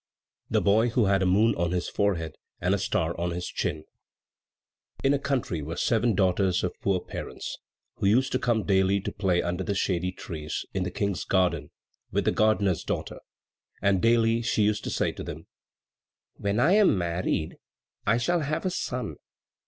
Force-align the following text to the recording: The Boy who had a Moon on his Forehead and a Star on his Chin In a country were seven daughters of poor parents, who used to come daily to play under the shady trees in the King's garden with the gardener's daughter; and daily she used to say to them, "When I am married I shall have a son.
The 0.49 0.61
Boy 0.61 0.89
who 0.89 1.05
had 1.05 1.21
a 1.21 1.27
Moon 1.27 1.53
on 1.57 1.69
his 1.69 1.87
Forehead 1.87 2.33
and 2.59 2.73
a 2.73 2.79
Star 2.79 3.15
on 3.19 3.29
his 3.29 3.45
Chin 3.45 3.83
In 5.03 5.13
a 5.13 5.19
country 5.19 5.61
were 5.61 5.75
seven 5.75 6.15
daughters 6.15 6.63
of 6.63 6.73
poor 6.81 6.99
parents, 6.99 7.59
who 7.97 8.07
used 8.07 8.31
to 8.31 8.39
come 8.39 8.63
daily 8.63 8.99
to 8.99 9.11
play 9.11 9.43
under 9.43 9.63
the 9.63 9.75
shady 9.75 10.11
trees 10.11 10.65
in 10.73 10.81
the 10.81 10.89
King's 10.89 11.23
garden 11.23 11.69
with 12.11 12.25
the 12.25 12.31
gardener's 12.31 12.83
daughter; 12.83 13.19
and 13.79 14.01
daily 14.01 14.41
she 14.41 14.63
used 14.63 14.83
to 14.85 14.89
say 14.89 15.11
to 15.11 15.23
them, 15.23 15.45
"When 16.33 16.59
I 16.59 16.71
am 16.71 16.97
married 16.97 17.57
I 18.07 18.17
shall 18.17 18.39
have 18.39 18.65
a 18.65 18.71
son. 18.71 19.17